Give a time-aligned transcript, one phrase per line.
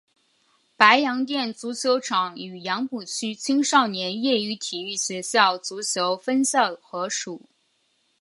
[0.75, 7.43] 白洋淀足球场与杨浦区青少年业余体育学校足球分校合署。